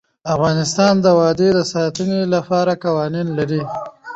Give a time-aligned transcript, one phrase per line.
[0.33, 3.63] افغانستان د وادي د ساتنې لپاره قوانین لري.